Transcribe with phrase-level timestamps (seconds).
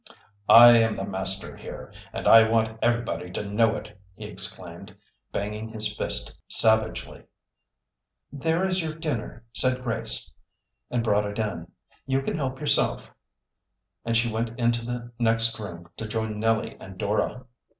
[0.49, 4.97] "I am the master here, and I want everybody to know it!" he exclaimed,
[5.31, 7.25] banging his fist savagely.
[8.33, 10.33] "There is dinner," said Grace,
[10.89, 11.71] and brought it in.
[12.07, 13.13] "You can help yourself."
[14.03, 17.45] And she went into the next room to join Nellie and Dora.